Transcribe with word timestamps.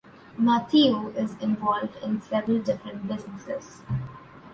Mateo 0.35 1.09
is 1.09 1.37
involved 1.41 1.95
in 2.01 2.23
several 2.23 2.57
different 2.57 3.07
businesses. 3.07 3.83